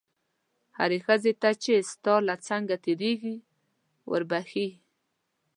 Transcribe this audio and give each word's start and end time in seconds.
هرې 0.77 0.97
ښځې 1.05 1.33
ته 1.41 1.49
چې 1.63 1.73
ستا 1.91 2.13
له 2.27 2.35
څنګه 2.47 2.75
تېرېږي 2.85 3.35
وربښې. 4.09 4.69